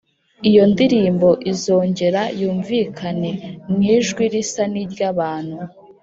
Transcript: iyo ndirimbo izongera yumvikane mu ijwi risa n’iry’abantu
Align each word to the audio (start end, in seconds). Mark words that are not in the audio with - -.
iyo 0.49 0.63
ndirimbo 0.71 1.29
izongera 1.51 2.21
yumvikane 2.39 3.31
mu 3.69 3.79
ijwi 3.95 4.23
risa 4.33 4.63
n’iry’abantu 4.71 5.59